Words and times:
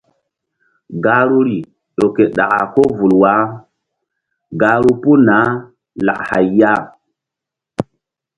Gahruri 1.03 1.57
ƴo 1.97 2.05
ke 2.15 2.23
ɗaka 2.35 2.59
ko 2.73 2.81
vul 2.95 3.13
wah 3.21 3.41
gahru 4.61 4.91
puh 5.01 5.17
naah 5.27 5.51
lak 6.05 6.19
hay 6.29 6.47
ya. 6.59 6.71